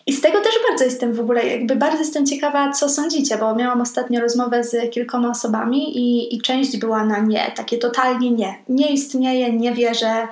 i 0.08 0.14
z 0.14 0.22
tego 0.22 0.42
też 0.42 0.54
bardzo 0.70 0.86
jestem 0.86 1.14
w 1.14 1.20
ogóle, 1.20 1.48
jakby 1.48 1.76
bardzo 1.76 1.98
jestem 1.98 2.26
ciekawa, 2.26 2.72
co 2.72 2.90
sądzicie, 2.90 3.38
bo 3.38 3.56
miałam 3.56 3.82
ostatnio 3.82 4.22
rozmowę 4.22 4.64
z 4.64 4.92
kilkoma 4.92 5.30
osobami 5.30 5.98
i, 5.98 6.36
i 6.36 6.42
część 6.42 6.78
była 6.78 7.06
na 7.06 7.20
nie, 7.20 7.52
takie 7.56 7.78
totalnie 7.78 8.32
nie. 8.32 8.56
Nie 8.70 8.94
istnieje, 8.94 9.54
nie 9.54 9.72
wierzę, 9.72 10.28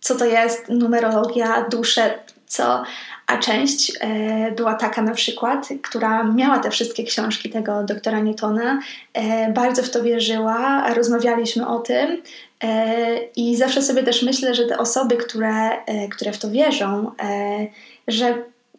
co 0.00 0.14
to 0.14 0.24
jest, 0.24 0.68
numerologia, 0.68 1.66
dusze, 1.70 2.18
co. 2.46 2.82
A 3.26 3.38
część 3.38 3.92
e, 4.00 4.52
była 4.52 4.74
taka 4.74 5.02
na 5.02 5.14
przykład, 5.14 5.68
która 5.82 6.24
miała 6.24 6.58
te 6.58 6.70
wszystkie 6.70 7.04
książki 7.04 7.50
tego 7.50 7.82
doktora 7.82 8.20
Newtona, 8.20 8.80
e, 9.12 9.52
bardzo 9.52 9.82
w 9.82 9.90
to 9.90 10.02
wierzyła, 10.02 10.94
rozmawialiśmy 10.94 11.66
o 11.66 11.78
tym 11.78 12.22
e, 12.64 13.18
i 13.36 13.56
zawsze 13.56 13.82
sobie 13.82 14.02
też 14.02 14.22
myślę, 14.22 14.54
że 14.54 14.66
te 14.66 14.78
osoby, 14.78 15.16
które, 15.16 15.84
e, 15.86 16.08
które 16.08 16.32
w 16.32 16.38
to 16.38 16.50
wierzą, 16.50 17.10
e, 17.22 17.66
że 18.08 18.34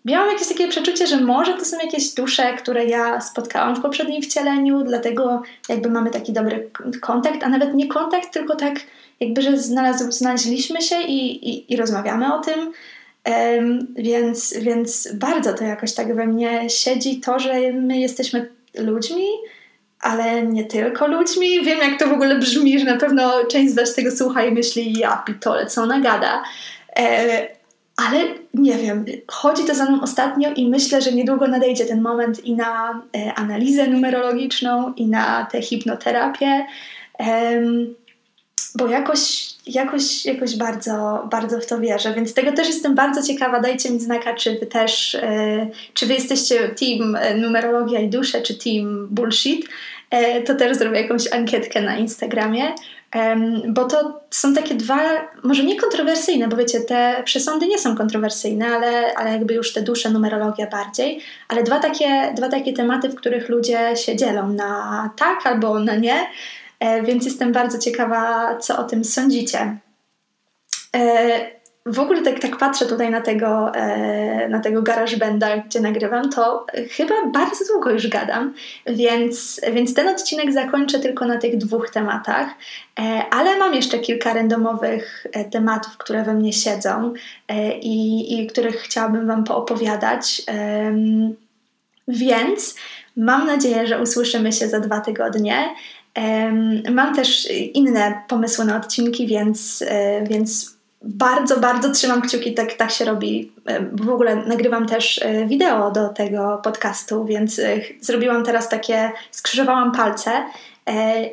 miałam 0.05 0.29
jakieś 0.29 0.47
takie 0.47 0.67
przeczucie, 0.67 1.07
że 1.07 1.21
może 1.21 1.53
to 1.53 1.65
są 1.65 1.77
jakieś 1.77 2.13
dusze, 2.13 2.53
które 2.53 2.85
ja 2.85 3.21
spotkałam 3.21 3.75
w 3.75 3.81
poprzednim 3.81 4.21
wcieleniu, 4.21 4.83
dlatego 4.83 5.41
jakby 5.69 5.89
mamy 5.89 6.09
taki 6.09 6.33
dobry 6.33 6.69
kontakt, 7.01 7.43
a 7.43 7.49
nawet 7.49 7.73
nie 7.73 7.87
kontakt, 7.87 8.33
tylko 8.33 8.55
tak 8.55 8.73
jakby, 9.19 9.41
że 9.41 9.57
znalazł, 9.57 10.11
znaleźliśmy 10.11 10.81
się 10.81 11.01
i, 11.01 11.49
i, 11.49 11.73
i 11.73 11.77
rozmawiamy 11.77 12.33
o 12.33 12.39
tym. 12.39 12.71
Um, 13.25 13.87
więc, 13.95 14.53
więc 14.61 15.09
bardzo 15.13 15.53
to 15.53 15.63
jakoś 15.63 15.93
tak 15.93 16.15
we 16.15 16.27
mnie 16.27 16.69
siedzi 16.69 17.19
to, 17.19 17.39
że 17.39 17.53
my 17.73 17.97
jesteśmy 17.97 18.49
ludźmi, 18.77 19.25
ale 20.01 20.41
nie 20.41 20.65
tylko 20.65 21.07
ludźmi. 21.07 21.63
Wiem, 21.63 21.79
jak 21.79 21.99
to 21.99 22.07
w 22.07 22.13
ogóle 22.13 22.39
brzmi, 22.39 22.79
że 22.79 22.85
na 22.85 22.97
pewno 22.97 23.45
część 23.51 23.71
z 23.71 23.75
Was 23.75 23.95
tego 23.95 24.11
słucha 24.11 24.45
i 24.45 24.51
myśli, 24.51 24.93
ja 24.99 25.23
pitole, 25.27 25.65
co 25.65 25.81
ona 25.81 25.99
gada. 25.99 26.43
E, 26.95 27.54
ale 27.95 28.19
nie 28.53 28.77
wiem, 28.77 29.05
chodzi 29.27 29.63
to 29.63 29.75
za 29.75 29.85
mną 29.85 30.01
ostatnio 30.01 30.53
i 30.55 30.69
myślę, 30.69 31.01
że 31.01 31.11
niedługo 31.11 31.47
nadejdzie 31.47 31.85
ten 31.85 32.01
moment 32.01 32.45
i 32.45 32.55
na 32.55 33.01
e, 33.17 33.33
analizę 33.33 33.87
numerologiczną, 33.87 34.93
i 34.93 35.07
na 35.07 35.45
tę 35.51 35.61
hipnoterapię, 35.61 36.65
bo 38.75 38.87
jakoś, 38.87 39.49
jakoś, 39.67 40.25
jakoś 40.25 40.55
bardzo, 40.55 41.27
bardzo 41.31 41.59
w 41.59 41.65
to 41.65 41.79
wierzę, 41.79 42.13
więc 42.13 42.33
tego 42.33 42.51
też 42.51 42.67
jestem 42.67 42.95
bardzo 42.95 43.23
ciekawa. 43.23 43.59
Dajcie 43.59 43.91
mi 43.91 43.99
znaka, 43.99 44.33
czy 44.33 44.59
wy 44.59 44.65
też, 44.65 45.15
e, 45.15 45.67
czy 45.93 46.05
wy 46.05 46.13
jesteście 46.13 46.69
team 46.69 47.15
e, 47.15 47.35
numerologia 47.35 47.99
i 47.99 48.09
dusze, 48.09 48.41
czy 48.41 48.55
team 48.55 49.07
bullshit. 49.11 49.69
To 50.45 50.55
też 50.55 50.77
zrobię 50.77 51.01
jakąś 51.01 51.33
ankietkę 51.33 51.81
na 51.81 51.97
Instagramie. 51.97 52.73
Bo 53.67 53.85
to 53.85 54.21
są 54.29 54.53
takie 54.53 54.75
dwa, 54.75 54.99
może 55.43 55.63
nie 55.63 55.79
kontrowersyjne, 55.79 56.47
bo 56.47 56.57
wiecie, 56.57 56.81
te 56.81 57.21
przesądy 57.25 57.67
nie 57.67 57.79
są 57.79 57.95
kontrowersyjne, 57.97 58.67
ale, 58.67 59.15
ale 59.15 59.31
jakby 59.31 59.53
już 59.53 59.73
te 59.73 59.81
dusze, 59.81 60.09
numerologia 60.09 60.67
bardziej, 60.67 61.21
ale 61.47 61.63
dwa 61.63 61.79
takie, 61.79 62.33
dwa 62.37 62.49
takie 62.49 62.73
tematy, 62.73 63.09
w 63.09 63.15
których 63.15 63.49
ludzie 63.49 63.95
się 63.95 64.15
dzielą 64.15 64.49
na 64.49 65.09
tak 65.17 65.47
albo 65.47 65.79
na 65.79 65.95
nie, 65.95 66.27
e, 66.79 67.01
więc 67.03 67.25
jestem 67.25 67.51
bardzo 67.51 67.79
ciekawa, 67.79 68.55
co 68.55 68.77
o 68.79 68.83
tym 68.83 69.03
sądzicie. 69.03 69.77
W 71.85 71.99
ogóle 71.99 72.21
tak, 72.21 72.39
tak 72.39 72.57
patrzę 72.57 72.85
tutaj 72.85 73.11
na 73.11 73.21
tego, 73.21 73.75
e, 73.75 74.49
na 74.49 74.59
tego 74.59 74.81
GarageBanda, 74.81 75.57
gdzie 75.57 75.79
nagrywam, 75.79 76.29
to 76.29 76.65
chyba 76.91 77.13
bardzo 77.33 77.65
długo 77.73 77.91
już 77.91 78.07
gadam, 78.07 78.53
więc, 78.87 79.61
więc 79.73 79.93
ten 79.93 80.07
odcinek 80.07 80.53
zakończę 80.53 80.99
tylko 80.99 81.25
na 81.25 81.37
tych 81.37 81.57
dwóch 81.57 81.89
tematach, 81.89 82.47
e, 82.99 83.23
ale 83.31 83.57
mam 83.57 83.73
jeszcze 83.73 83.99
kilka 83.99 84.33
randomowych 84.33 85.27
e, 85.33 85.45
tematów, 85.45 85.97
które 85.97 86.23
we 86.23 86.33
mnie 86.33 86.53
siedzą 86.53 87.13
e, 87.47 87.77
i, 87.77 88.33
i 88.39 88.47
których 88.47 88.75
chciałabym 88.75 89.27
Wam 89.27 89.43
poopowiadać. 89.43 90.41
Więc 92.07 92.75
mam 93.17 93.47
nadzieję, 93.47 93.87
że 93.87 94.01
usłyszymy 94.01 94.51
się 94.51 94.69
za 94.69 94.79
dwa 94.79 95.01
tygodnie. 95.01 95.75
Mam 96.91 97.15
też 97.15 97.51
inne 97.51 98.21
pomysły 98.27 98.65
na 98.65 98.77
odcinki, 98.77 99.27
więc, 99.27 99.83
e, 99.87 100.23
więc 100.23 100.74
bardzo, 101.05 101.59
bardzo 101.59 101.91
trzymam 101.91 102.21
kciuki, 102.21 102.53
tak, 102.53 102.73
tak 102.73 102.91
się 102.91 103.05
robi. 103.05 103.51
W 103.91 104.09
ogóle 104.09 104.35
nagrywam 104.35 104.87
też 104.87 105.21
e, 105.21 105.45
wideo 105.45 105.91
do 105.91 106.09
tego 106.09 106.61
podcastu, 106.63 107.25
więc 107.25 107.59
e, 107.59 107.81
zrobiłam 108.01 108.43
teraz 108.43 108.69
takie, 108.69 109.11
skrzyżowałam 109.31 109.91
palce 109.91 110.31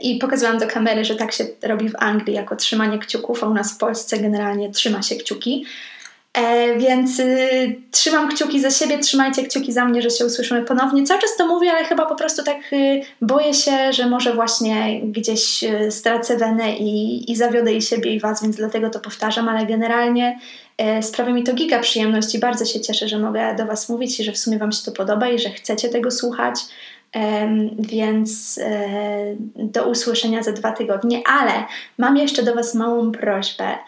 i 0.01 0.19
pokazałam 0.19 0.59
do 0.59 0.67
kamery, 0.67 1.05
że 1.05 1.15
tak 1.15 1.33
się 1.33 1.45
robi 1.63 1.89
w 1.89 1.97
Anglii 1.99 2.35
jako 2.35 2.57
trzymanie 2.57 2.99
kciuków, 2.99 3.45
a 3.45 3.47
u 3.47 3.55
nas 3.55 3.73
w 3.73 3.79
Polsce 3.79 4.19
generalnie 4.19 4.71
trzyma 4.71 5.03
się 5.03 5.17
kciuki. 5.17 5.65
E, 6.39 6.79
więc 6.79 7.21
y, 7.21 7.81
trzymam 7.91 8.29
kciuki 8.29 8.61
za 8.61 8.71
siebie, 8.71 8.99
trzymajcie 8.99 9.43
kciuki 9.43 9.73
za 9.73 9.85
mnie, 9.85 10.03
że 10.03 10.11
się 10.11 10.27
usłyszymy 10.27 10.63
ponownie. 10.63 11.05
Cały 11.05 11.21
czas 11.21 11.37
to 11.37 11.47
mówię, 11.47 11.73
ale 11.73 11.85
chyba 11.85 12.07
po 12.07 12.15
prostu 12.15 12.43
tak 12.45 12.73
y, 12.73 13.03
boję 13.21 13.55
się, 13.55 13.93
że 13.93 14.07
może 14.07 14.35
właśnie 14.35 15.01
gdzieś 15.05 15.65
y, 15.65 15.91
stracę 15.91 16.37
wenę 16.37 16.77
i, 16.77 17.31
i 17.33 17.37
zawiodę 17.37 17.73
i 17.73 17.83
siebie 17.83 18.15
i 18.15 18.21
Was, 18.21 18.43
więc 18.43 18.57
dlatego 18.57 18.91
to 18.91 19.01
powtarzam, 19.01 19.49
ale 19.49 19.67
generalnie 19.67 20.39
e, 20.79 21.03
sprawia 21.03 21.33
mi 21.33 21.43
to 21.43 21.55
giga 21.55 21.79
przyjemności. 21.79 22.39
Bardzo 22.39 22.65
się 22.65 22.81
cieszę, 22.81 23.09
że 23.09 23.19
mogę 23.19 23.55
do 23.57 23.67
Was 23.67 23.89
mówić 23.89 24.21
i 24.21 24.25
że 24.25 24.33
w 24.33 24.39
sumie 24.39 24.59
Wam 24.59 24.73
się 24.73 24.85
to 24.85 24.93
podoba 24.93 25.29
i 25.29 25.39
że 25.39 25.51
chcecie 25.51 25.89
tego 25.89 26.11
słuchać. 26.11 26.55
Więc 27.79 28.59
e, 28.59 28.89
do 29.55 29.89
usłyszenia 29.89 30.43
za 30.43 30.53
dwa 30.53 30.73
tygodnie, 30.73 31.23
ale 31.27 31.53
mam 31.99 32.17
jeszcze 32.17 32.43
do 32.43 32.55
Was 32.55 32.75
małą 32.75 33.13
prośbę. 33.13 33.79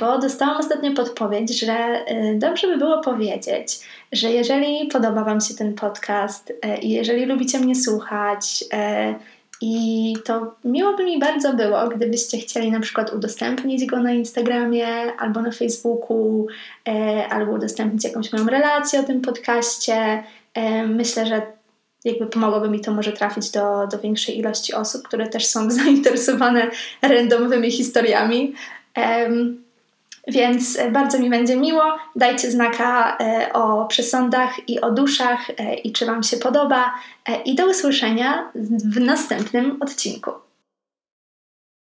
Bo 0.00 0.18
dostałam 0.18 0.56
ostatnio 0.56 0.92
podpowiedź, 0.94 1.60
że 1.60 1.72
e, 1.72 2.34
dobrze 2.34 2.66
by 2.66 2.76
było 2.76 3.00
powiedzieć, 3.00 3.80
że 4.12 4.30
jeżeli 4.30 4.86
podoba 4.86 5.24
Wam 5.24 5.40
się 5.40 5.54
ten 5.54 5.74
podcast 5.74 6.52
e, 6.62 6.78
i 6.78 6.90
jeżeli 6.90 7.26
lubicie 7.26 7.58
mnie 7.58 7.76
słuchać, 7.76 8.64
i 9.60 10.14
to 10.24 10.54
miło 10.64 10.96
by 10.96 11.04
mi 11.04 11.18
bardzo 11.18 11.54
było, 11.54 11.88
gdybyście 11.88 12.38
chcieli 12.38 12.70
na 12.70 12.80
przykład 12.80 13.12
udostępnić 13.12 13.86
go 13.86 14.00
na 14.00 14.12
Instagramie 14.12 14.86
albo 15.18 15.42
na 15.42 15.50
Facebooku, 15.50 16.46
albo 17.30 17.52
udostępnić 17.52 18.04
jakąś 18.04 18.32
moją 18.32 18.46
relację 18.46 19.00
o 19.00 19.02
tym 19.02 19.20
podcaście. 19.20 20.22
Myślę, 20.86 21.26
że 21.26 21.42
jakby 22.04 22.26
pomogłoby 22.26 22.70
mi 22.70 22.80
to 22.80 22.92
może 22.92 23.12
trafić 23.12 23.50
do, 23.50 23.86
do 23.86 23.98
większej 23.98 24.38
ilości 24.38 24.74
osób, 24.74 25.02
które 25.02 25.28
też 25.28 25.46
są 25.46 25.70
zainteresowane 25.80 26.70
randomowymi 27.02 27.70
historiami. 27.70 28.54
Więc 30.28 30.78
bardzo 30.92 31.18
mi 31.18 31.30
będzie 31.30 31.56
miło. 31.56 31.82
Dajcie 32.16 32.50
znaka 32.50 33.18
e, 33.18 33.52
o 33.52 33.86
przesądach 33.86 34.68
i 34.68 34.80
o 34.80 34.90
duszach 34.90 35.50
e, 35.50 35.74
i 35.74 35.92
czy 35.92 36.06
Wam 36.06 36.22
się 36.22 36.36
podoba. 36.36 36.94
E, 37.28 37.42
I 37.42 37.54
do 37.54 37.66
usłyszenia 37.66 38.48
w 38.54 39.00
następnym 39.00 39.76
odcinku. 39.80 40.30